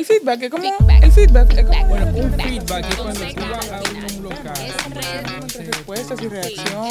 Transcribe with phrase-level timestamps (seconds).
[0.00, 0.64] El feedback es como.
[1.02, 1.86] El feedback es como.
[1.88, 3.82] Bueno, un feedback es cuando tú vas a
[4.16, 4.54] un local.
[4.86, 6.88] entre respuestas y reacción.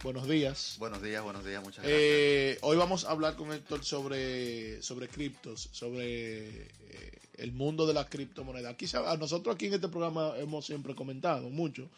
[0.02, 0.76] Buenos días.
[0.78, 2.00] Buenos días, buenos días, muchas gracias.
[2.00, 7.94] Eh, hoy vamos a hablar con Héctor sobre, sobre criptos, sobre eh, el mundo de
[7.94, 8.72] las criptomonedas.
[8.72, 11.88] Aquí a nosotros aquí en este programa hemos siempre comentado mucho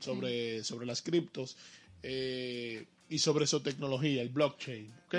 [0.00, 1.56] sobre, sobre las criptos
[2.02, 5.14] eh, y sobre su tecnología, el blockchain, ¿ok?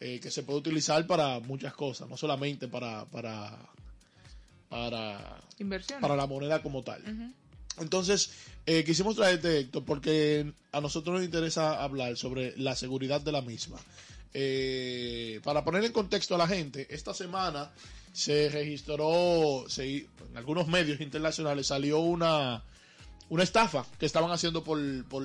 [0.00, 3.56] Eh, que se puede utilizar para muchas cosas, no solamente para, para,
[4.68, 6.00] para, Inversión.
[6.00, 7.04] para la moneda como tal.
[7.78, 8.30] Entonces,
[8.66, 13.42] eh, quisimos traerte, Héctor, porque a nosotros nos interesa hablar sobre la seguridad de la
[13.42, 13.78] misma.
[14.34, 17.70] Eh, para poner en contexto a la gente, esta semana
[18.12, 22.62] se registró, en algunos medios internacionales salió una,
[23.30, 25.22] una estafa que estaban haciendo por, por,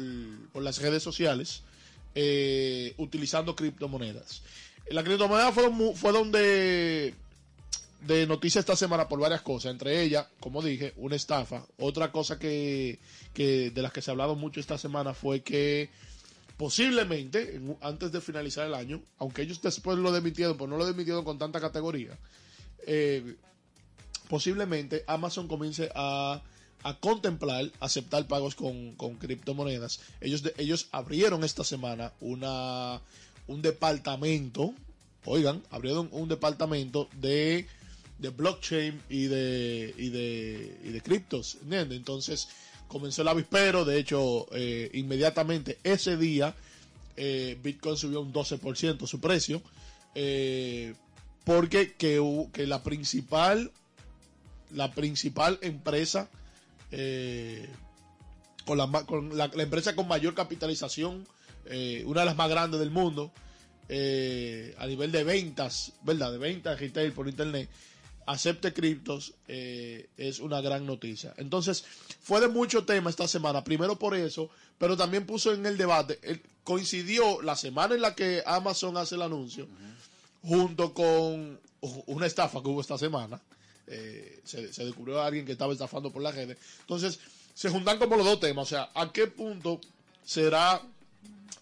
[0.62, 1.64] las redes sociales
[2.16, 4.42] eh, utilizando criptomonedas.
[4.90, 7.14] La criptomoneda fue, fue donde
[8.08, 11.66] de noticia esta semana por varias cosas, entre ellas, como dije, una estafa.
[11.78, 13.00] Otra cosa que,
[13.34, 15.90] que de las que se ha hablado mucho esta semana fue que
[16.58, 21.24] posiblemente, antes de finalizar el año, aunque ellos después lo demitieron, pero no lo demitieron
[21.24, 22.18] con tanta categoría,
[22.86, 23.36] eh,
[24.30, 26.42] posiblemente Amazon comience a,
[26.84, 30.00] a contemplar aceptar pagos con, con criptomonedas.
[30.22, 33.02] Ellos, ellos abrieron esta semana una,
[33.48, 34.74] un departamento,
[35.26, 37.68] oigan, abrieron un departamento de,
[38.20, 41.98] de blockchain y de, y de, y de criptos, ¿entiendes?
[41.98, 42.50] Entonces
[42.88, 46.56] comenzó el avispero, de hecho, eh, inmediatamente ese día
[47.16, 49.62] eh, Bitcoin subió un 12% su precio,
[50.16, 50.96] eh,
[51.44, 52.20] porque que,
[52.66, 53.72] la principal
[54.72, 56.30] la principal empresa
[56.92, 57.70] eh,
[58.66, 61.26] con, la, con la, empresa con mayor capitalización,
[62.06, 63.32] una de las más grandes del mundo,
[63.90, 66.32] eh, a nivel de ventas, ¿verdad?
[66.34, 67.70] De ventas retail por internet,
[68.28, 71.34] acepte criptos, eh, es una gran noticia.
[71.38, 71.84] Entonces,
[72.22, 76.20] fue de mucho tema esta semana, primero por eso, pero también puso en el debate,
[76.64, 79.68] coincidió la semana en la que Amazon hace el anuncio,
[80.44, 81.60] junto con
[82.08, 83.42] una estafa que hubo esta semana.
[83.88, 86.58] Eh, se, se descubrió a alguien que estaba estafando por las redes.
[86.82, 87.20] Entonces,
[87.54, 88.68] se juntan como los dos temas.
[88.68, 89.80] O sea, ¿a qué punto
[90.26, 90.82] será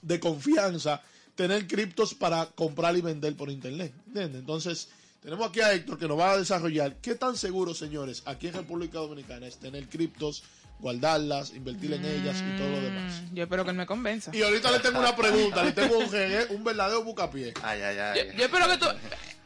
[0.01, 1.03] de confianza
[1.35, 3.93] tener criptos para comprar y vender por internet?
[4.07, 4.39] ¿Entiendes?
[4.39, 4.89] Entonces,
[5.25, 8.53] tenemos aquí a Héctor que nos va a desarrollar qué tan seguro, señores, aquí en
[8.53, 10.43] República Dominicana es tener criptos,
[10.79, 13.23] guardarlas, invertir en ellas y todo lo demás.
[13.33, 14.29] Yo espero que él me convenza.
[14.35, 16.05] Y ahorita le tengo una pregunta, le tengo un,
[16.51, 17.55] un verdadero bucapié.
[17.63, 18.33] Ay, ay, ay.
[18.37, 18.85] yo espero que tú.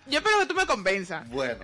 [0.07, 1.29] Yo espero que tú me convenzas.
[1.29, 1.55] Bueno,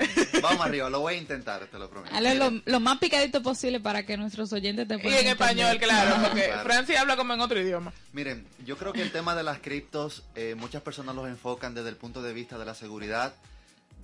[0.42, 2.16] vamos arriba, lo voy a intentar, te lo prometo.
[2.16, 5.78] Hazlo lo, lo más picadito posible para que nuestros oyentes te Y puedan en español,
[5.78, 6.64] claro, porque Claro.
[6.64, 7.92] Francia habla como en otro idioma.
[8.14, 11.90] Miren, yo creo que el tema de las criptos, eh, muchas personas los enfocan desde
[11.90, 13.34] el punto de vista de la seguridad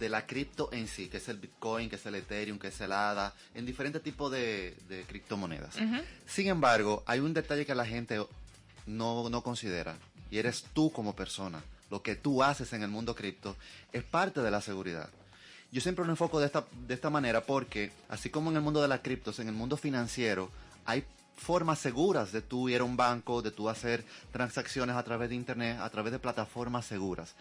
[0.02, 2.82] de la cripto en sí, que es el Bitcoin, que es el Ethereum, que es
[2.82, 5.76] el ADA, en diferentes tipos de, de criptomonedas.
[6.26, 8.20] Sin embargo, hay un detalle que la gente
[8.88, 9.96] no, no considera,
[10.32, 11.62] y eres tú como persona.
[11.92, 13.56] Lo que tú haces en el mundo cripto
[13.94, 15.10] es parte de la seguridad.
[15.72, 18.82] Yo siempre lo enfoco de esta, de esta manera porque, así como en el mundo
[18.82, 20.50] de las criptos, en el mundo financiero,
[20.84, 21.06] hay
[21.42, 25.36] formas seguras de tú ir a un banco, de tú hacer transacciones a través de
[25.36, 27.34] internet, a través de plataformas seguras.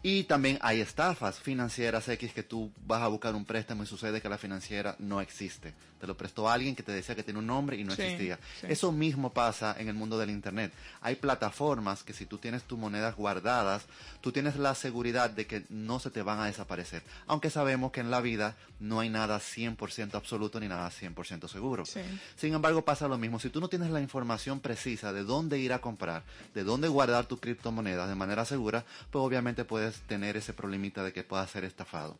[0.00, 4.20] Y también hay estafas financieras X que tú vas a buscar un préstamo y sucede
[4.20, 5.74] que la financiera no existe.
[6.00, 8.38] Te lo prestó alguien que te decía que tiene un nombre y no Sí, existía.
[8.60, 8.68] sí.
[8.70, 10.72] Eso mismo pasa en el mundo del Internet.
[11.00, 13.86] Hay plataformas que si tú tienes tus monedas guardadas,
[14.20, 17.02] tú tienes la seguridad de que no se te van a desaparecer.
[17.26, 21.84] Aunque sabemos que en la vida no hay nada 100% absoluto ni nada 100% seguro.
[21.84, 22.00] Sí.
[22.36, 23.40] Sin embargo, pasa lo mismo.
[23.40, 26.22] Si tú no tienes la información precisa de dónde ir a comprar,
[26.54, 31.12] de dónde guardar tu criptomonedas de manera segura, pues obviamente puedes tener ese problemita de
[31.12, 32.16] que puedas ser estafado.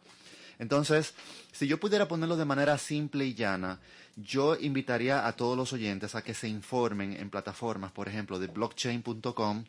[0.59, 1.15] Entonces,
[1.53, 3.79] si yo pudiera ponerlo de manera simple y llana,
[4.17, 8.49] yo invitaría a todos los oyentes a que se informen en plataformas, por ejemplo, de
[8.49, 9.65] blockchain.com,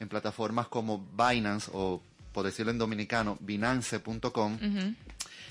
[0.00, 2.02] en plataformas como Binance o,
[2.32, 4.58] por decirlo en dominicano, binance.com,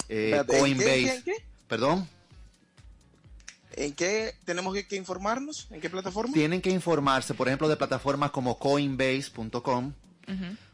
[0.09, 0.85] eh, Espérate, ¿en Coinbase.
[0.93, 1.33] qué, en qué?
[1.67, 2.07] Perdón.
[3.75, 5.67] ¿En qué tenemos que, que informarnos?
[5.71, 6.31] ¿En qué plataforma?
[6.31, 9.93] Tienen que informarse, por ejemplo, de plataformas como coinbase.com,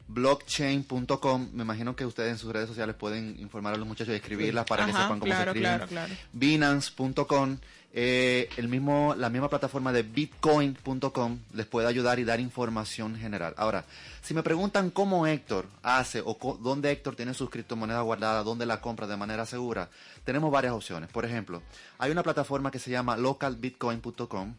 [0.10, 1.50] blockchain.com.
[1.54, 4.66] Me imagino que ustedes en sus redes sociales pueden informar a los muchachos y escribirlas
[4.66, 5.78] para que sepan cómo claro, se escriben.
[5.78, 6.14] claro, claro.
[6.34, 7.58] Binance.com
[7.92, 13.56] Eh, el mismo, la misma plataforma de bitcoin.com les puede ayudar y dar información general.
[13.58, 13.84] Ahora,
[14.22, 18.80] si me preguntan cómo Héctor hace o dónde Héctor tiene sus criptomonedas guardadas, dónde la
[18.80, 19.90] compra de manera segura,
[20.24, 21.10] tenemos varias opciones.
[21.10, 21.64] Por ejemplo,
[21.98, 24.54] hay una plataforma que se llama localbitcoin.com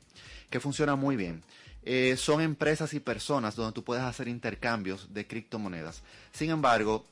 [0.51, 1.45] que funciona muy bien.
[1.85, 6.03] Eh, son empresas y personas donde tú puedes hacer intercambios de criptomonedas.
[6.33, 7.07] Sin embargo,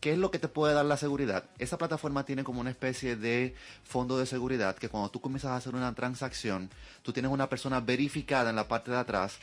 [0.00, 1.44] ¿Qué es lo que te puede dar la seguridad?
[1.58, 5.56] Esa plataforma tiene como una especie de fondo de seguridad que cuando tú comienzas a
[5.56, 6.70] hacer una transacción,
[7.02, 9.36] tú tienes una persona verificada en la parte de atrás,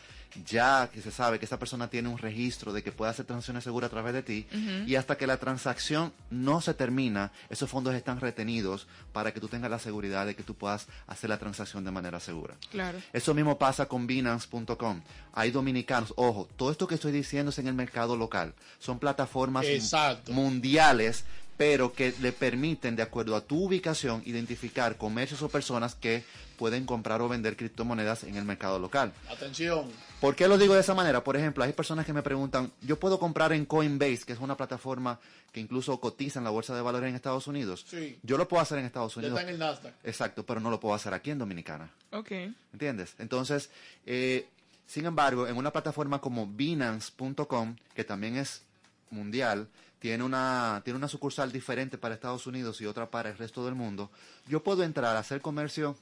[0.46, 3.64] ya que se sabe que esa persona tiene un registro de que puede hacer transacciones
[3.64, 4.48] seguras a través de ti,
[4.86, 9.48] y hasta que la transacción no se termina, esos fondos están retenidos para que tú
[9.48, 12.56] tengas la seguridad de que tú puedas hacer la transacción de manera segura.
[12.72, 13.00] Claro.
[13.14, 15.02] Eso mismo pasa con Binance.com.
[15.34, 16.14] Hay dominicanos.
[16.16, 18.54] Ojo, todo esto que estoy diciendo es en el mercado local.
[18.80, 20.32] Son plataformas Exacto.
[20.32, 21.24] mundiales,
[21.58, 26.24] pero que le permiten, de acuerdo a tu ubicación, identificar comercios o personas que
[26.58, 29.14] pueden comprar o vender criptomonedas en el mercado local.
[29.30, 29.88] Atención.
[30.20, 31.24] ¿Por qué lo digo de esa manera?
[31.24, 34.58] Por ejemplo, hay personas que me preguntan, yo puedo comprar en Coinbase, que es una
[34.58, 35.20] plataforma
[35.52, 37.86] que incluso cotiza en la bolsa de valores en Estados Unidos.
[37.88, 38.18] Sí.
[38.24, 39.38] Yo lo puedo hacer en Estados Ya Unidos.
[39.40, 39.94] está en el Nasdaq.
[40.04, 41.92] Exacto, pero no lo puedo hacer aquí en Dominicana.
[42.12, 42.32] Ok.
[42.74, 43.14] ¿Entiendes?
[43.20, 43.70] Entonces,
[44.08, 44.48] eh,
[44.88, 48.64] sin embargo, en una plataforma como Binance.com, que también es
[49.12, 49.68] mundial,
[50.00, 53.76] tiene una, tiene una sucursal diferente para Estados Unidos y otra para el resto del
[53.76, 54.10] mundo,
[54.48, 55.96] yo puedo entrar a hacer comercio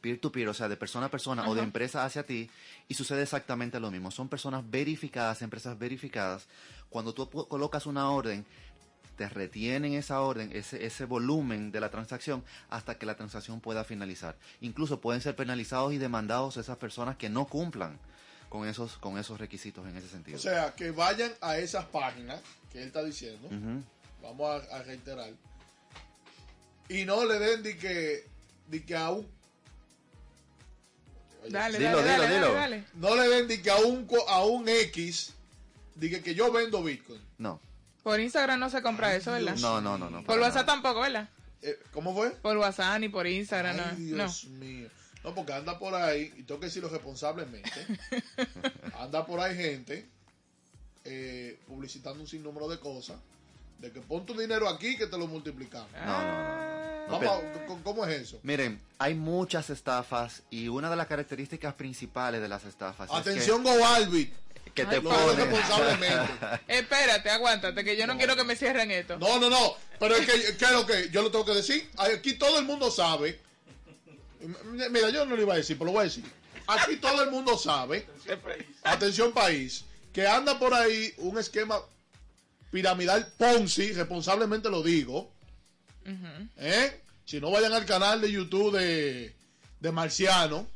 [0.00, 2.50] peer-to-peer, o sea, de persona a persona o de empresa hacia ti,
[2.88, 4.10] y sucede exactamente lo mismo.
[4.10, 6.46] Son personas verificadas, empresas verificadas.
[6.88, 8.44] Cuando tú colocas una orden,
[9.16, 13.84] te retienen esa orden, ese, ese volumen de la transacción hasta que la transacción pueda
[13.84, 14.36] finalizar.
[14.62, 17.98] Incluso pueden ser penalizados y demandados esas personas que no cumplan
[18.48, 20.38] con esos, con esos requisitos en ese sentido.
[20.38, 22.40] O sea, que vayan a esas páginas
[22.72, 23.48] que él está diciendo.
[24.22, 25.30] Vamos a, a reiterar.
[26.88, 28.26] Y no le den de que,
[28.66, 29.26] de que a un.
[31.48, 32.54] Dale, Dilo, dale, dilo, dale, dilo.
[32.54, 32.84] dale, dale.
[32.94, 35.32] No le den de que a un, a un X.
[35.94, 37.20] De que, yo vendo Bitcoin.
[37.38, 37.60] No,
[38.02, 39.56] Por Instagram no se compra eso, ¿verdad?
[39.56, 40.08] no, no, no.
[40.10, 40.80] no Por WhatsApp nada.
[40.80, 41.28] tampoco, ¿verdad?
[41.62, 42.30] Eh, ¿Cómo fue?
[42.30, 44.16] Por WhatsApp ni por Instagram, Ay, no.
[44.24, 44.88] Dios mío.
[45.22, 47.70] No, porque anda por ahí, y tengo que decirlo responsablemente,
[48.98, 50.08] anda por ahí gente
[51.04, 53.18] eh, publicitando un sinnúmero de cosas,
[53.80, 55.90] de que pon tu dinero aquí que te lo multiplicamos.
[55.92, 56.64] No, no, no, no.
[56.64, 56.69] No,
[57.10, 58.38] Vamos ¿cómo- ¿Cómo es eso?
[58.42, 64.32] Miren, hay muchas estafas y una de las características principales de las estafas Atención, GoAlbit.
[64.32, 65.36] es que, que te ponen...
[65.36, 66.32] responsablemente.
[66.68, 69.18] Espérate, aguántate, que yo no quiero que me cierren esto.
[69.18, 69.74] No, no, no.
[69.98, 71.90] Pero es que, ¿qué es lo que yo lo tengo que decir?
[71.96, 73.40] Aquí todo el mundo sabe.
[74.90, 76.24] Mira, yo no lo iba a decir, pero lo voy a decir.
[76.66, 78.06] Aquí todo el mundo sabe.
[78.84, 79.84] Atención, país.
[80.12, 81.78] Que anda por ahí un esquema
[82.70, 85.30] piramidal Ponzi, responsablemente lo digo.
[86.56, 87.00] ¿Eh?
[87.24, 89.34] Si no vayan al canal de YouTube de,
[89.78, 90.66] de Marciano,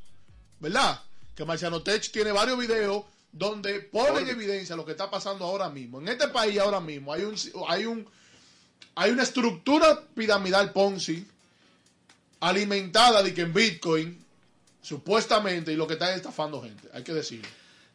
[0.60, 1.00] ¿verdad?
[1.34, 5.68] Que Marciano Tech tiene varios videos donde ponen en evidencia lo que está pasando ahora
[5.68, 6.00] mismo.
[6.00, 7.34] En este país ahora mismo hay un
[7.68, 8.08] hay un
[8.94, 11.26] hay una estructura piramidal Ponzi
[12.40, 14.24] alimentada de que en Bitcoin
[14.80, 17.48] supuestamente y lo que está estafando gente, hay que decirlo.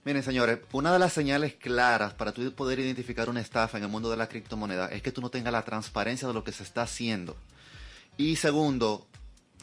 [0.05, 3.89] Miren, señores, una de las señales claras para tú poder identificar una estafa en el
[3.89, 6.63] mundo de la criptomoneda es que tú no tengas la transparencia de lo que se
[6.63, 7.35] está haciendo.
[8.17, 9.07] Y segundo,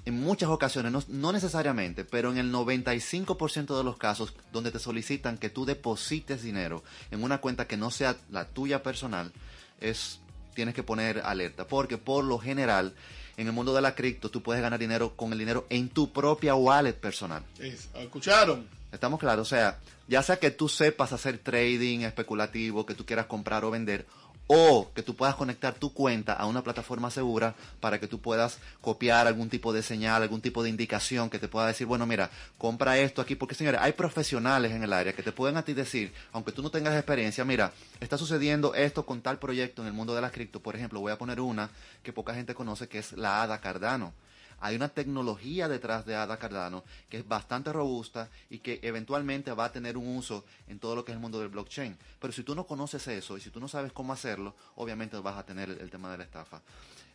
[0.05, 5.39] en muchas ocasiones, no, necesariamente, pero en el 95% de los casos donde te solicitan
[5.39, 9.33] que tú deposites dinero en una cuenta que no sea la tuya personal,
[9.81, 10.21] es
[10.55, 12.95] tienes que poner alerta, porque por lo general
[13.37, 16.13] en el mundo de la cripto tú puedes ganar dinero con el dinero en tu
[16.13, 17.43] propia wallet personal.
[17.59, 18.67] Es- ¿Escucharon?
[18.93, 19.79] Estamos claros, o sea,
[20.09, 24.07] ya sea que tú sepas hacer trading especulativo, que tú quieras comprar o vender,
[24.47, 28.59] o que tú puedas conectar tu cuenta a una plataforma segura para que tú puedas
[28.81, 32.31] copiar algún tipo de señal, algún tipo de indicación que te pueda decir, bueno, mira,
[32.59, 35.75] compra esto aquí, porque señores, hay profesionales en el área que te pueden a ti
[35.75, 39.95] decir, aunque tú no tengas experiencia, mira, está sucediendo esto con tal proyecto en el
[39.95, 41.71] mundo de las cripto, por ejemplo, voy a poner una
[42.05, 44.13] que poca gente conoce, que es la ADA Cardano
[44.61, 49.67] hay una tecnología detrás de Ada Cardano que es bastante robusta y que eventualmente va
[49.67, 51.97] a tener un uso en todo lo que es el mundo del blockchain.
[52.21, 55.37] Pero si tú no conoces eso y si tú no sabes cómo hacerlo, obviamente vas
[55.37, 56.63] a tener el, tema de la estafa.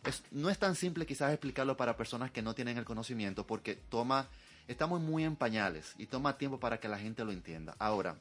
[0.04, 3.74] Es- no es tan simple quizás explicarlo para personas que no tienen el conocimiento porque
[3.74, 4.28] toma,
[4.68, 7.74] estamos muy en pañales y toma tiempo para que la gente lo entienda.
[7.78, 8.16] Ahora,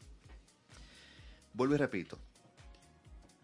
[1.54, 2.18] vuelvo y repito,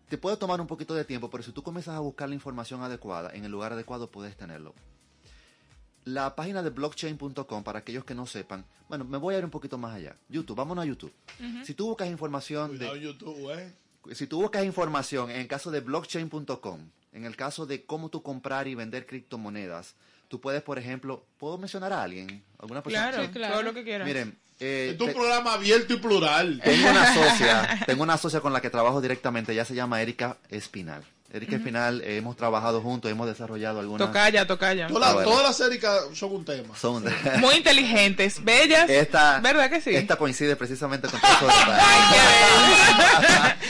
[0.09, 2.81] te puede tomar un poquito de tiempo, pero si tú comienzas a buscar la información
[2.81, 4.73] adecuada en el lugar adecuado, puedes tenerlo.
[6.07, 9.51] La página de blockchain.com, para aquellos que no sepan, bueno, me voy a ir un
[9.51, 10.15] poquito más allá.
[10.29, 11.11] YouTube, vámonos a YouTube.
[11.65, 13.73] Si tú buscas información Cuidado de, YouTube, ¿eh?
[14.15, 16.79] si tú buscas información en el caso de blockchain.com,
[17.11, 19.95] en el caso de cómo tú comprar y vender criptomonedas,
[20.29, 22.41] tú puedes, por ejemplo, ¿puedo mencionar a alguien?
[22.59, 23.09] ¿Alguna persona?
[23.11, 23.53] Claro, Sí, claro.
[23.55, 24.07] todo lo que quieras.
[24.07, 26.61] Miren, eh, Es un te- programa abierto y plural.
[26.63, 30.37] tengo una socia, tengo una socia con la que trabajo directamente, ella se llama Erika
[30.49, 31.03] Espinal.
[31.29, 34.07] Erika Espinal, eh, hemos trabajado juntos, hemos desarrollado algunas...
[34.07, 34.87] Tocaya, tocaya.
[34.87, 35.29] Todas, Ah, bueno.
[35.29, 36.73] todas las Erika son un tema.
[36.77, 37.03] Son
[37.39, 38.89] Muy inteligentes, bellas.
[38.89, 39.93] esta, ¿Verdad que sí?
[39.93, 41.47] Esta coincide precisamente con detalles.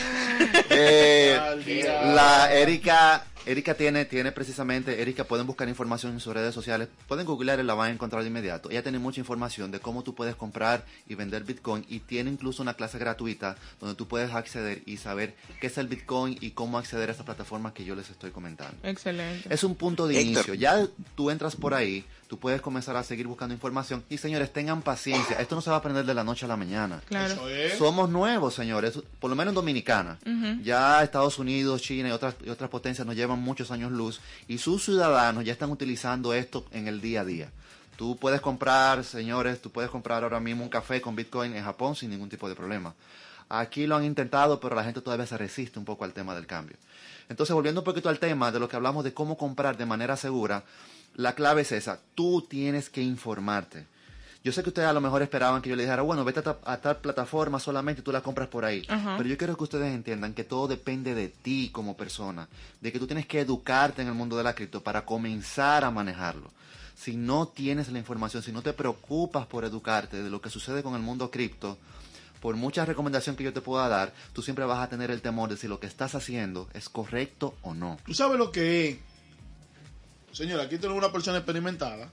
[0.70, 6.54] Eh, Al la Erika, Erika tiene, tiene precisamente, Erika pueden buscar información en sus redes
[6.54, 8.70] sociales, pueden googlear y la van a encontrar de inmediato.
[8.70, 12.62] Ella tiene mucha información de cómo tú puedes comprar y vender Bitcoin y tiene incluso
[12.62, 16.78] una clase gratuita donde tú puedes acceder y saber qué es el Bitcoin y cómo
[16.78, 18.76] acceder a estas plataformas que yo les estoy comentando.
[18.84, 19.54] Excelente.
[19.54, 20.34] Es un punto de Héctor.
[20.34, 20.54] inicio.
[20.54, 20.86] Ya
[21.16, 24.04] tú entras por ahí, tú puedes comenzar a seguir buscando información.
[24.10, 25.40] Y señores, tengan paciencia.
[25.40, 27.02] Esto no se va a aprender de la noche a la mañana.
[27.08, 27.34] Claro.
[27.34, 27.78] Eso es.
[27.78, 30.20] Somos nuevos, señores, por lo menos en Dominicana.
[30.64, 34.58] Ya Estados Unidos, China y otras, y otras potencias nos llevan muchos años luz y
[34.58, 37.52] sus ciudadanos ya están utilizando esto en el día a día.
[37.96, 41.96] Tú puedes comprar, señores, tú puedes comprar ahora mismo un café con Bitcoin en Japón
[41.96, 42.94] sin ningún tipo de problema.
[43.50, 46.46] Aquí lo han intentado, pero la gente todavía se resiste un poco al tema del
[46.46, 46.78] cambio.
[47.30, 50.16] Entonces, volviendo un poquito al tema de lo que hablamos de cómo comprar de manera
[50.16, 50.64] segura,
[51.18, 52.00] la clave es esa.
[52.16, 53.86] Tú tienes que informarte.
[54.44, 56.44] Yo sé que ustedes a lo mejor esperaban que yo les dijera, bueno, vete a,
[56.44, 58.84] ta- a tal plataforma solamente y tú la compras por ahí.
[59.18, 62.48] Pero yo quiero que ustedes entiendan que todo depende de ti como persona,
[62.80, 65.92] de que tú tienes que educarte en el mundo de la cripto para comenzar a
[65.92, 66.50] manejarlo.
[66.96, 70.82] Si no tienes la información, si no te preocupas por educarte de lo que sucede
[70.82, 71.78] con el mundo cripto,
[72.40, 75.50] por mucha recomendación que yo te pueda dar, tú siempre vas a tener el temor
[75.50, 77.98] de si lo que estás haciendo es correcto o no.
[78.06, 78.98] Tú sabes lo que es.
[80.38, 82.12] Señora, aquí tenemos una persona experimentada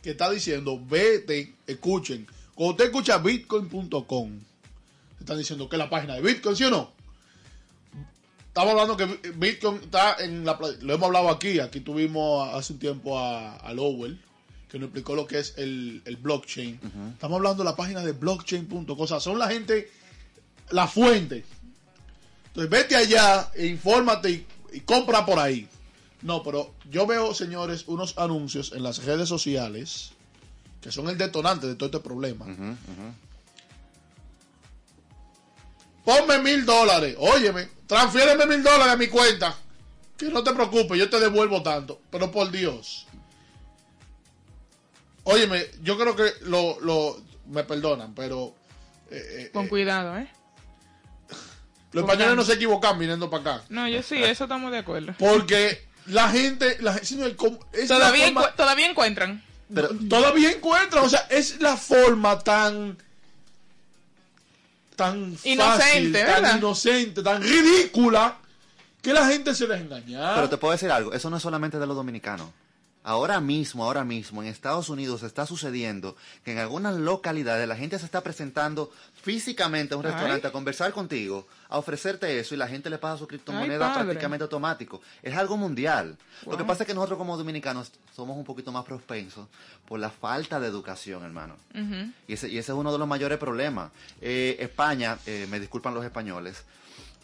[0.00, 2.24] que está diciendo, vete, escuchen.
[2.54, 4.38] Cuando usted escucha bitcoin.com,
[5.18, 6.92] están diciendo que es la página de Bitcoin, ¿sí o no?
[8.46, 10.56] Estamos hablando que Bitcoin está en la...
[10.80, 11.58] Lo hemos hablado aquí.
[11.58, 14.16] Aquí tuvimos hace un tiempo a, a Lowell,
[14.70, 16.78] que nos explicó lo que es el, el blockchain.
[17.14, 18.86] Estamos hablando de la página de blockchain.com.
[18.96, 19.90] O sea, son la gente,
[20.70, 21.44] la fuente.
[22.46, 25.68] Entonces vete allá, e infórmate y, y compra por ahí.
[26.22, 30.12] No, pero yo veo, señores, unos anuncios en las redes sociales
[30.80, 32.46] que son el detonante de todo este problema.
[36.04, 39.56] Ponme mil dólares, óyeme, transfiéreme mil dólares a mi cuenta.
[40.16, 42.00] Que no te preocupes, yo te devuelvo tanto.
[42.10, 43.06] Pero por Dios.
[45.24, 48.54] Óyeme, yo creo que lo, lo me perdonan, pero
[49.10, 50.28] eh, eh, Con eh, cuidado, ¿eh?
[51.92, 53.64] los españoles no se equivocan viniendo para acá.
[53.68, 55.14] No, yo sí, eso estamos de acuerdo.
[55.18, 59.42] Porque la gente, la, gente- señor, ¿cómo- es la Todavía, forma- encu- todavía encuentran.
[59.74, 62.96] Pero todavía encuentran, o sea, es la forma tan
[64.94, 66.40] tan Inocente, fácil, ¿verdad?
[66.42, 68.36] tan inocente, tan ridícula
[69.02, 70.34] que la gente se deja engañar.
[70.36, 72.48] Pero te puedo decir algo, eso no es solamente de los dominicanos.
[73.08, 78.00] Ahora mismo, ahora mismo, en Estados Unidos está sucediendo que en algunas localidades la gente
[78.00, 78.90] se está presentando
[79.22, 80.10] físicamente a un Ay.
[80.10, 84.02] restaurante a conversar contigo, a ofrecerte eso y la gente le paga su criptomoneda Ay,
[84.04, 85.00] prácticamente automático.
[85.22, 86.16] Es algo mundial.
[86.46, 89.46] Lo que pasa es que nosotros como dominicanos somos un poquito más propensos
[89.86, 91.54] por la falta de educación, hermano.
[92.26, 93.92] Y ese, y ese es uno de los mayores problemas.
[94.20, 96.64] Eh, España, eh, me disculpan los españoles,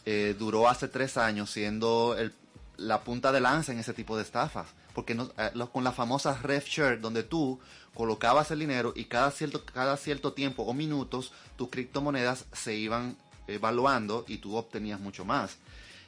[0.07, 2.33] eh, duró hace tres años siendo el-
[2.76, 4.69] la punta de lanza en ese tipo de estafas.
[4.95, 7.59] Porque no- eh, con las famosas ref share, donde tú
[7.95, 13.17] colocabas el dinero y cada cierto, cada cierto tiempo o minutos tus criptomonedas se iban
[13.47, 15.57] evaluando y tú obtenías mucho más.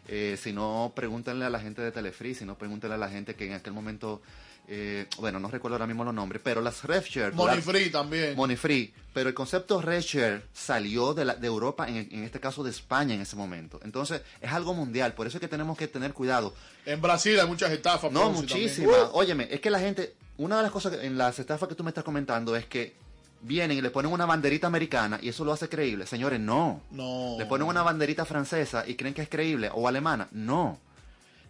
[0.08, 3.34] Eh, si no, pregúntenle a la gente de Telefree, si no, pregúntenle a la gente
[3.36, 4.20] que en aquel momento,
[4.68, 7.32] eh, bueno, no recuerdo ahora mismo los nombres, pero las ref share...
[7.34, 8.34] Money free también.
[8.36, 8.92] Money Free.
[9.12, 12.70] Pero el concepto Red Share salió de, la- de Europa, en, en este caso de
[12.70, 13.78] España en ese momento.
[13.84, 15.12] Entonces, es algo mundial.
[15.14, 16.52] Por eso es que tenemos que tener cuidado.
[16.84, 18.10] En Brasil hay muchas estafas.
[18.10, 18.92] No, muchísimas.
[18.92, 21.76] Uh, Óyeme, es que la gente, una de las cosas que- en las estafas que
[21.76, 22.96] tú me estás comentando es que
[23.42, 26.06] vienen y le ponen una banderita americana y eso lo hace creíble.
[26.06, 26.80] Señores, no.
[26.90, 27.36] no.
[27.38, 30.26] Le ponen una banderita francesa y creen que es creíble o alemana.
[30.32, 30.80] No.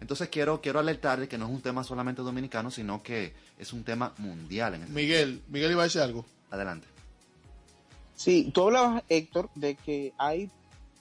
[0.04, 3.72] Entonces quiero, quiero alertar de que no es un tema solamente dominicano, sino que es
[3.72, 6.26] un tema mundial en este Miguel, Miguel iba a decir algo.
[6.50, 6.86] Adelante.
[8.14, 10.50] Sí, tú hablabas, Héctor, de que hay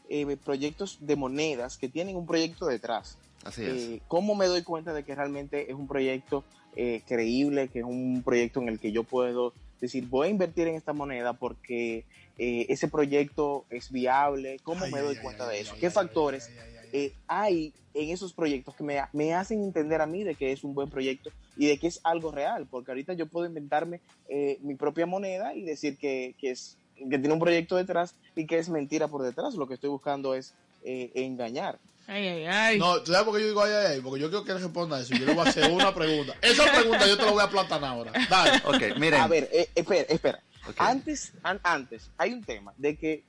[0.07, 3.17] eh, proyectos de monedas que tienen un proyecto detrás.
[3.43, 3.73] Así es.
[3.73, 6.45] Eh, ¿Cómo me doy cuenta de que realmente es un proyecto
[6.77, 10.69] eh, creíble, que es un proyecto en el que yo puedo decir, voy a invertir
[10.69, 12.05] en esta moneda porque
[12.37, 14.59] eh, ese proyecto es viable?
[14.63, 15.73] ¿Cómo Ay, me doy ay, cuenta ay, de ay, eso?
[15.73, 16.72] ay, ¿Qué ay, factores ay, ay, ay, ay.
[16.93, 20.63] Eh, hay en esos proyectos que me, me hacen entender a mí de que es
[20.63, 22.65] un buen proyecto y de que es algo real?
[22.71, 27.17] Porque ahorita yo puedo inventarme eh, mi propia moneda y decir que, que es que
[27.19, 29.55] tiene un proyecto detrás y que es mentira por detrás.
[29.55, 30.53] Lo que estoy buscando es
[30.85, 31.79] eh, engañar.
[32.07, 32.79] Ay, ay, ay.
[32.79, 34.01] No, ¿tú ¿sabes por qué yo digo ay, ay, ay?
[34.01, 35.13] Porque yo quiero que responda eso.
[35.15, 36.35] Yo le voy a hacer una pregunta.
[36.41, 38.11] Esa pregunta yo te la voy a platanar ahora.
[38.29, 38.61] Dale.
[38.65, 39.21] Ok, miren.
[39.21, 40.39] A ver, eh, espera, espera.
[40.69, 40.75] Ok.
[40.77, 43.23] Antes, an- antes, hay un tema de que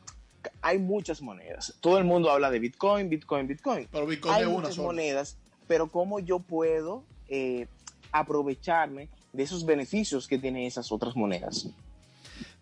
[0.64, 1.75] hay muchas monedas.
[1.80, 3.87] Todo el mundo habla de Bitcoin, Bitcoin, Bitcoin.
[3.92, 4.87] Pero Bitcoin hay es una muchas sola.
[4.87, 5.37] monedas,
[5.68, 7.66] pero ¿cómo yo puedo eh,
[8.12, 11.68] aprovecharme de esos beneficios que tienen esas otras monedas?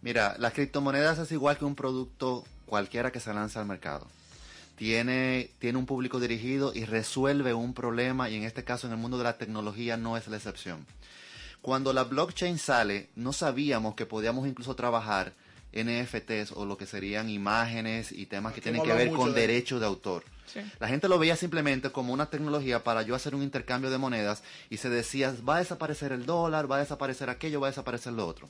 [0.00, 4.08] Mira, las criptomonedas es igual que un producto cualquiera que se lanza al mercado.
[4.74, 8.98] Tiene, tiene un público dirigido y resuelve un problema y en este caso en el
[8.98, 10.86] mundo de la tecnología no es la excepción.
[11.60, 15.34] Cuando la blockchain sale, no sabíamos que podíamos incluso trabajar
[15.72, 19.40] NFTs o lo que serían imágenes y temas que Aquí tienen que ver con de-
[19.40, 20.24] derecho de autor.
[20.46, 20.60] Sí.
[20.80, 24.42] La gente lo veía simplemente como una tecnología para yo hacer un intercambio de monedas
[24.70, 28.12] y se decía, va a desaparecer el dólar, va a desaparecer aquello, va a desaparecer
[28.12, 28.48] lo otro.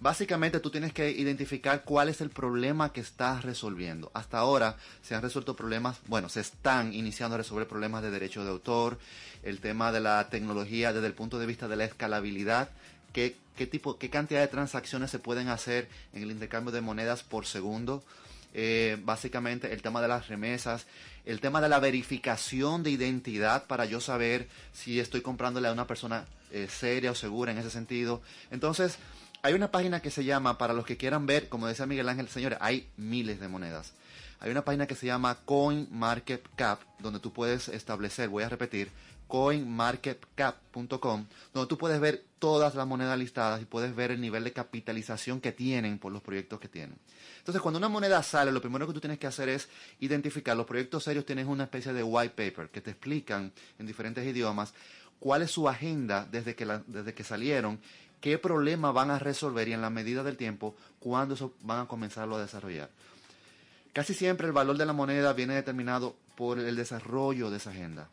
[0.00, 4.10] Básicamente tú tienes que identificar cuál es el problema que estás resolviendo.
[4.14, 8.42] Hasta ahora se han resuelto problemas, bueno, se están iniciando a resolver problemas de derecho
[8.42, 8.98] de autor,
[9.44, 12.70] el tema de la tecnología desde el punto de vista de la escalabilidad,
[13.12, 17.22] qué, qué tipo, qué cantidad de transacciones se pueden hacer en el intercambio de monedas
[17.22, 18.02] por segundo.
[18.54, 20.86] Eh, básicamente el tema de las remesas,
[21.24, 25.86] el tema de la verificación de identidad para yo saber si estoy comprándole a una
[25.86, 28.20] persona eh, seria o segura en ese sentido.
[28.50, 28.98] Entonces,
[29.42, 32.28] hay una página que se llama, para los que quieran ver, como decía Miguel Ángel,
[32.28, 33.94] señores, hay miles de monedas.
[34.38, 38.90] Hay una página que se llama CoinMarketCap, donde tú puedes establecer, voy a repetir,
[39.32, 44.52] coinmarketcap.com, donde tú puedes ver todas las monedas listadas y puedes ver el nivel de
[44.52, 46.98] capitalización que tienen por los proyectos que tienen.
[47.38, 49.70] Entonces, cuando una moneda sale, lo primero que tú tienes que hacer es
[50.00, 50.54] identificar.
[50.54, 54.74] Los proyectos serios tienen una especie de white paper que te explican en diferentes idiomas
[55.18, 57.80] cuál es su agenda desde que, desde que salieron,
[58.20, 61.86] qué problema van a resolver y en la medida del tiempo, cuándo eso van a
[61.88, 62.90] comenzarlo a desarrollar.
[63.94, 68.10] Casi siempre el valor de la moneda viene determinado por el desarrollo de esa agenda.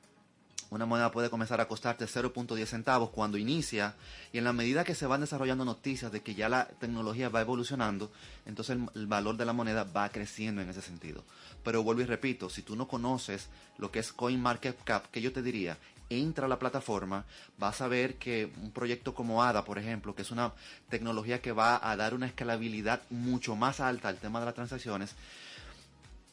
[0.69, 3.95] Una moneda puede comenzar a costarte 0.10 centavos cuando inicia
[4.31, 7.41] y en la medida que se van desarrollando noticias de que ya la tecnología va
[7.41, 8.11] evolucionando,
[8.45, 11.23] entonces el, el valor de la moneda va creciendo en ese sentido.
[11.63, 15.41] Pero vuelvo y repito, si tú no conoces lo que es CoinMarketCap, que yo te
[15.41, 15.77] diría,
[16.09, 17.25] entra a la plataforma,
[17.57, 20.53] vas a ver que un proyecto como ADA, por ejemplo, que es una
[20.89, 25.15] tecnología que va a dar una escalabilidad mucho más alta al tema de las transacciones,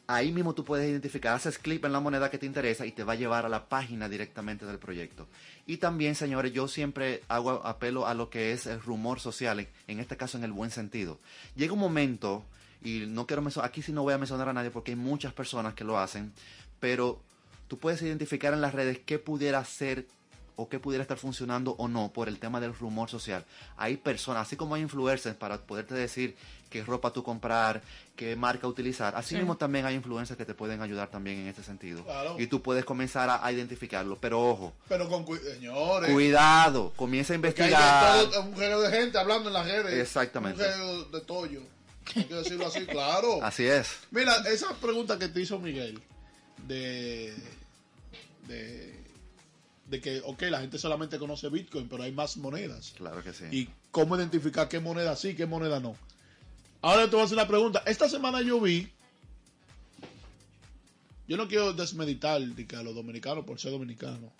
[0.09, 3.03] Ahí mismo tú puedes identificar, haces clic en la moneda que te interesa y te
[3.03, 5.27] va a llevar a la página directamente del proyecto.
[5.65, 9.67] Y también, señores, yo siempre hago apelo a lo que es el rumor social, en-
[9.87, 11.19] en este caso en el buen sentido.
[11.57, 12.45] Llega un momento,
[12.81, 15.33] y no quiero mencionar, aquí sí no voy a mencionar a nadie porque hay muchas
[15.33, 16.31] personas que lo hacen,
[16.79, 17.21] pero
[17.67, 20.07] tú puedes identificar en las redes qué pudiera ser
[20.57, 23.45] o qué pudiera estar funcionando o no por el tema del rumor social.
[23.77, 26.35] Hay personas, así como hay influencers para poderte decir
[26.69, 27.81] qué ropa tú comprar,
[28.17, 29.35] qué marca utilizar, así Sí.
[29.37, 32.03] mismo también hay influencers que te pueden ayudar también en este sentido.
[32.03, 32.35] Claro.
[32.39, 36.11] Y tú puedes comenzar a, a identificarlo, pero ojo, Pero con cuidado, señores.
[36.11, 38.29] cuidado, comienza a Porque hay de investigar.
[38.31, 39.93] todo, un juego de gente hablando en las redes.
[39.93, 40.61] Exactamente.
[40.61, 41.61] Un juego de tollo.
[42.15, 43.43] Hay que decirlo así, claro.
[43.43, 43.89] Así es.
[44.11, 46.01] Mira, esa pregunta que te hizo Miguel,
[46.67, 47.33] de,
[48.47, 48.96] de,
[49.87, 52.93] de que, ok, la gente solamente conoce Bitcoin, pero hay más monedas.
[52.97, 53.45] Claro que sí.
[53.51, 55.95] Y cómo identificar qué moneda sí, qué moneda no.
[56.81, 57.83] Ahora te voy a hacer una pregunta.
[57.85, 58.89] Esta semana yo vi,
[61.27, 64.31] yo no quiero desmeditar de que a los dominicanos por ser dominicanos.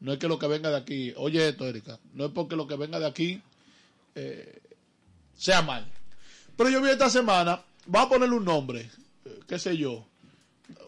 [0.00, 2.66] No es que lo que venga de aquí, oye esto, Erika, no es porque lo
[2.66, 3.42] que venga de aquí
[4.14, 4.62] eh,
[5.36, 5.86] sea mal.
[6.56, 7.62] Pero yo vi esta semana,
[7.94, 8.90] va a ponerle un nombre,
[9.26, 10.06] eh, qué sé yo,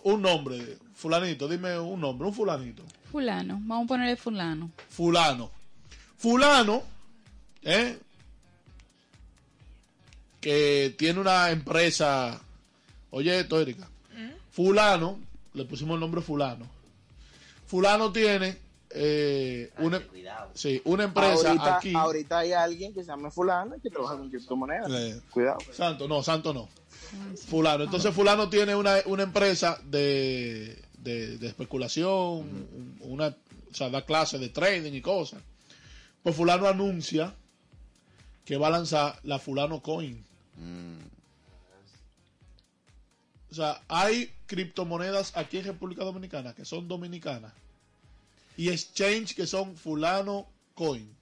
[0.04, 2.82] un nombre, fulanito, dime un nombre, un fulanito.
[3.12, 4.70] Fulano, vamos a ponerle fulano.
[4.88, 5.50] Fulano.
[6.16, 6.82] Fulano,
[7.62, 7.98] ¿eh?
[10.40, 12.40] Que tiene una empresa.
[13.10, 13.86] Oye, esto, Erika.
[14.50, 15.18] Fulano,
[15.52, 16.66] le pusimos el nombre Fulano.
[17.66, 18.56] Fulano tiene
[18.88, 20.02] eh, una,
[20.54, 21.94] sí, una empresa ahorita, aquí.
[21.94, 24.90] ahorita hay alguien que se llama fulano y que trabaja con criptomonedas.
[24.90, 25.20] Eh.
[25.30, 25.58] Cuidado.
[25.70, 26.68] Santo, no, Santo no.
[27.46, 27.84] Fulano.
[27.84, 32.68] Entonces Fulano tiene una, una empresa de, de, de especulación,
[33.00, 35.42] una, o sea, da clases de trading y cosas.
[36.22, 37.34] Pues Fulano anuncia
[38.44, 40.24] que va a lanzar la Fulano Coin.
[40.56, 40.98] Mm,
[43.50, 47.52] O sea, hay criptomonedas aquí en República Dominicana que son dominicanas
[48.56, 51.14] y exchange que son Fulano Coin.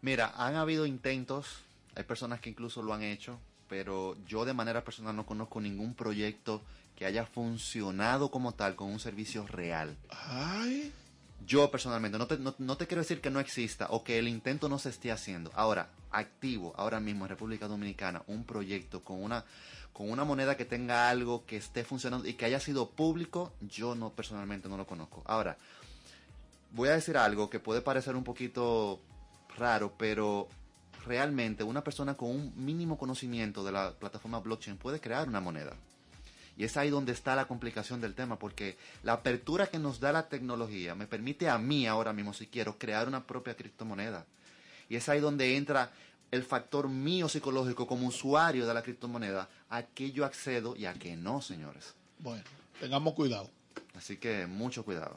[0.00, 1.46] Mira, han habido intentos,
[1.94, 3.38] hay personas que incluso lo han hecho,
[3.68, 6.62] pero yo de manera personal no conozco ningún proyecto
[6.96, 9.96] que haya funcionado como tal con un servicio real.
[10.10, 10.92] Ay,
[11.46, 14.26] Yo personalmente, no te, no, no te quiero decir que no exista o que el
[14.26, 15.52] intento no se esté haciendo.
[15.54, 19.44] Ahora, activo ahora mismo en República Dominicana un proyecto con una
[19.92, 23.96] con una moneda que tenga algo que esté funcionando y que haya sido público, yo
[23.96, 25.22] no personalmente no lo conozco.
[25.26, 25.56] Ahora,
[26.72, 29.00] voy a decir algo que puede parecer un poquito
[29.56, 30.48] raro, pero
[31.06, 35.72] realmente una persona con un mínimo conocimiento de la plataforma blockchain puede crear una moneda.
[36.56, 40.10] Y es ahí donde está la complicación del tema, porque la apertura que nos da
[40.10, 44.26] la tecnología me permite a mí ahora mismo, si quiero, crear una propia criptomoneda.
[44.88, 45.92] Y es ahí donde entra
[46.32, 50.94] el factor mío psicológico como usuario de la criptomoneda, a qué yo accedo y a
[50.94, 51.94] qué no, señores.
[52.18, 52.42] Bueno,
[52.80, 53.48] tengamos cuidado.
[53.94, 55.16] Así que mucho cuidado.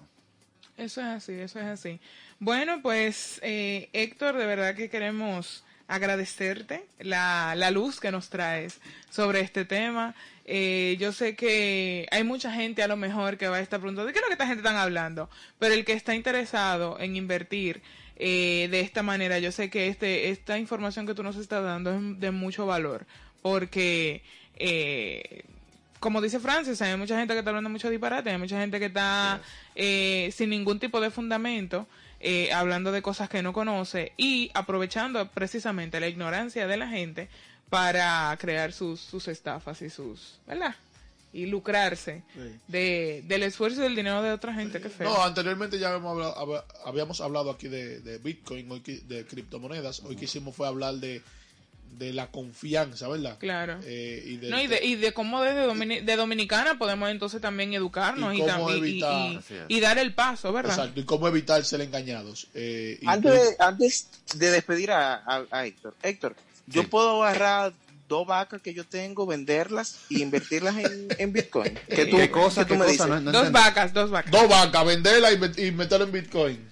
[0.78, 2.00] Eso es así, eso es así.
[2.40, 8.80] Bueno, pues eh, Héctor, de verdad que queremos agradecerte la, la luz que nos traes
[9.10, 10.16] sobre este tema.
[10.46, 14.08] Eh, yo sé que hay mucha gente a lo mejor que va a estar preguntando,
[14.08, 15.30] ¿de qué es lo que esta gente están hablando?
[15.60, 17.82] Pero el que está interesado en invertir
[18.16, 21.94] eh, de esta manera, yo sé que este, esta información que tú nos estás dando
[21.94, 23.06] es de mucho valor,
[23.42, 24.24] porque...
[24.56, 25.44] Eh,
[26.00, 28.86] como dice Francis, hay mucha gente que está hablando mucho disparate, hay mucha gente que
[28.86, 29.40] está
[29.76, 31.86] eh, sin ningún tipo de fundamento,
[32.22, 37.30] eh, hablando de cosas que no conoce y aprovechando precisamente la ignorancia de la gente
[37.70, 40.76] para crear sus, sus estafas y sus, ¿verdad?
[41.34, 42.60] Y lucrarse Sí.
[42.68, 45.10] de, del esfuerzo y del dinero de otra gente, que feo.
[45.10, 50.02] No, anteriormente ya habíamos hablado, hab- habíamos hablado aquí de, de Bitcoin, hoy de criptomonedas.
[50.02, 51.22] Hoy quisimos fue hablar de,
[51.98, 53.38] de la confianza, ¿verdad?
[53.40, 53.80] Claro.
[53.86, 57.42] Eh, y, de, No, y, de, y de cómo desde Domini- de Dominicana podemos entonces
[57.42, 60.74] también educarnos Y y, cómo también y- evitar- y- dar el paso, ¿verdad?
[60.76, 62.48] Exacto, y cómo evitar ser engañados.
[62.56, 66.36] Eh, Antes de, antes de despedir a, a- a Héctor, Héctor,
[66.68, 66.88] yo Sí.
[66.88, 67.74] puedo agarrar
[68.08, 71.78] dos vacas que yo tengo, venderlas y invertirlas en, en Bitcoin.
[71.88, 72.66] ¿Qué, tú, ¿Qué cosa?
[72.66, 73.06] qué tú ¿Qué me cosa?
[73.06, 73.08] dices?
[73.08, 74.32] No- no dos vacas, dos vacas.
[74.32, 76.71] Dos vacas, venderla y, met- y meterla en Bitcoin.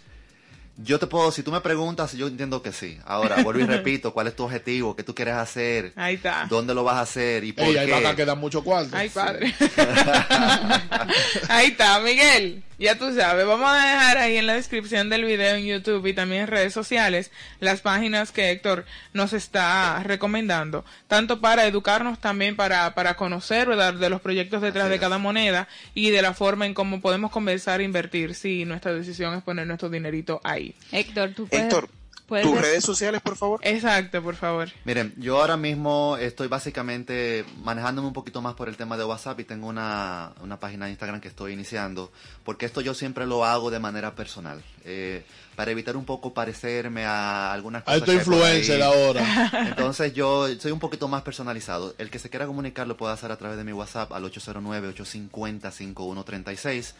[0.81, 2.97] Yo te puedo, si tú me preguntas, yo entiendo que sí.
[3.05, 4.95] Ahora, vuelvo y repito, ¿cuál es tu objetivo?
[4.95, 5.91] ¿Qué tú quieres hacer?
[5.97, 6.45] Ahí está.
[6.49, 7.43] ¿Dónde lo vas a hacer?
[7.43, 7.91] ¿Y por Ey, qué?
[7.91, 8.95] vacas que dan mucho cuarto.
[8.95, 9.53] Ay, padre.
[11.49, 12.63] ahí está, Miguel.
[12.79, 16.13] Ya tú sabes, vamos a dejar ahí en la descripción del video en YouTube y
[16.13, 22.55] también en redes sociales las páginas que Héctor nos está recomendando, tanto para educarnos también
[22.55, 23.95] para, para conocer ¿verdad?
[23.95, 25.01] de los proyectos detrás Así de es.
[25.01, 29.33] cada moneda y de la forma en cómo podemos comenzar a invertir si nuestra decisión
[29.35, 30.68] es poner nuestro dinerito ahí.
[30.91, 31.65] Héctor, tú puedes...
[31.65, 31.89] Héctor,
[32.27, 33.59] puedes tus des- redes sociales, por favor.
[33.63, 34.69] Exacto, por favor.
[34.85, 39.39] Miren, yo ahora mismo estoy básicamente manejándome un poquito más por el tema de WhatsApp
[39.39, 42.11] y tengo una, una página de Instagram que estoy iniciando,
[42.45, 45.23] porque esto yo siempre lo hago de manera personal, eh,
[45.55, 48.07] para evitar un poco parecerme a algunas cosas.
[48.07, 48.81] influencers ahí.
[48.81, 49.65] ahora.
[49.67, 51.95] Entonces yo soy un poquito más personalizado.
[51.97, 56.93] El que se quiera comunicar lo puede hacer a través de mi WhatsApp al 809-850-5136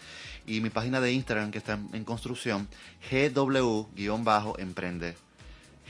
[0.45, 2.67] y mi página de Instagram que está en, en construcción,
[3.11, 5.15] GW-emprende.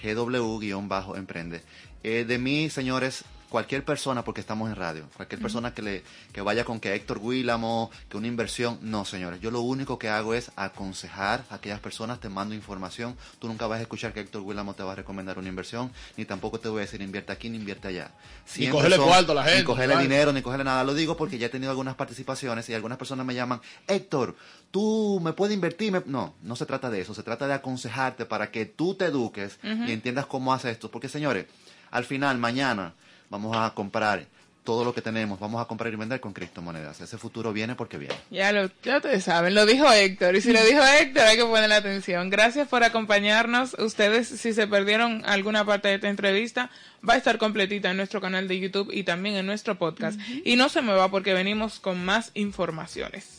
[0.03, 1.62] GW-emprende.
[2.03, 6.41] Eh, de mí, señores, cualquier persona, porque estamos en radio, cualquier persona que le que
[6.41, 9.41] vaya con que Héctor Guílamo, que una inversión, no, señores.
[9.41, 13.15] Yo lo único que hago es aconsejar a aquellas personas, te mando información.
[13.39, 16.25] Tú nunca vas a escuchar que Héctor Guílamo te va a recomendar una inversión, ni
[16.25, 18.12] tampoco te voy a decir invierte aquí ni invierte allá.
[18.45, 20.07] Siempre cogerle son- cuarto a la gente, Ni cogerle claro.
[20.09, 20.83] dinero, ni cogerle nada.
[20.83, 24.35] Lo digo porque ya he tenido algunas participaciones y algunas personas me llaman, Héctor,
[24.71, 25.91] tú me puedes invertir.
[25.91, 26.03] Me-".
[26.05, 27.13] No, no se trata de eso.
[27.15, 30.91] Se trata de aconsejarte para que tú te eduques y entiendas cómo hace esto.
[30.91, 31.47] Porque, señores,
[31.91, 32.93] al final, mañana,
[33.29, 34.25] vamos a comprar
[34.63, 37.01] todo lo que tenemos, vamos a comprar y vender con criptomonedas.
[37.01, 38.13] Ese futuro viene porque viene.
[38.29, 40.35] Ya lo, ya ustedes saben, lo dijo Héctor.
[40.35, 42.29] Y si lo dijo Héctor, hay que ponerle atención.
[42.29, 43.73] Gracias por acompañarnos.
[43.79, 46.69] Ustedes, si se perdieron alguna parte de esta entrevista,
[47.07, 50.19] va a estar completita en nuestro canal de YouTube y también en nuestro podcast.
[50.45, 53.38] Y no se me va porque venimos con más informaciones.